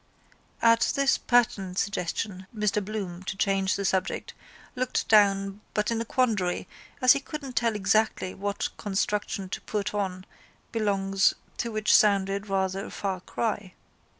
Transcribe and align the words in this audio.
At 0.63 0.93
this 0.95 1.19
pertinent 1.19 1.77
suggestion 1.77 2.47
Mr 2.55 2.83
Bloom, 2.83 3.21
to 3.21 3.37
change 3.37 3.75
the 3.75 3.85
subject, 3.85 4.33
looked 4.75 5.07
down 5.07 5.61
but 5.75 5.91
in 5.91 6.01
a 6.01 6.05
quandary, 6.05 6.67
as 7.03 7.13
he 7.13 7.19
couldn't 7.19 7.55
tell 7.55 7.75
exactly 7.75 8.33
what 8.33 8.69
construction 8.77 9.47
to 9.49 9.61
put 9.61 9.93
on 9.93 10.25
belongs 10.71 11.35
to 11.57 11.71
which 11.71 11.95
sounded 11.95 12.47
rather 12.49 12.85
a 12.85 12.89
far 12.89 13.19
cry. 13.21 13.75